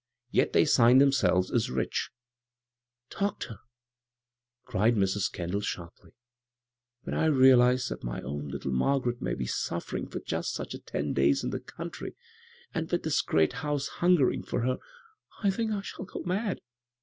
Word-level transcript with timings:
—^yet 0.33 0.51
they 0.51 0.65
signed 0.65 0.99
themselves 0.99 1.51
as' 1.51 1.69
rich' 1.69 2.09
1 3.19 3.21
""Doctor," 3.23 3.59
cried 4.65 4.95
Mrs. 4.95 5.31
Kendall, 5.31 5.61
sharply," 5.61 6.09
when 7.03 7.13
I 7.13 7.25
realize 7.25 7.89
that 7.89 8.03
my 8.03 8.19
own 8.23 8.47
little 8.47 8.71
Margaret 8.71 9.21
may 9.21 9.35
be 9.35 9.45
suffering 9.45 10.07
for 10.07 10.19
just 10.21 10.55
such 10.55 10.73
a 10.73 10.79
ten 10.79 11.13
days 11.13 11.43
in 11.43 11.51
the 11.51 11.59
country, 11.59 12.15
and 12.73 12.91
with 12.91 13.03
this 13.03 13.21
great 13.21 13.53
house 13.61 13.89
hungering 14.01 14.41
for 14.41 14.61
her, 14.61 14.79
I 15.43 15.51
think 15.51 15.71
I 15.71 15.81
shall 15.83 16.05
go 16.05 16.23
mad. 16.23 16.61